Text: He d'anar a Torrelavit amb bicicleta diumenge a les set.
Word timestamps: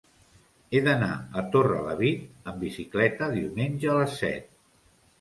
He 0.71 0.81
d'anar 0.87 1.09
a 1.41 1.43
Torrelavit 1.57 2.25
amb 2.53 2.59
bicicleta 2.67 3.31
diumenge 3.39 3.93
a 3.95 4.03
les 4.03 4.21
set. 4.27 4.55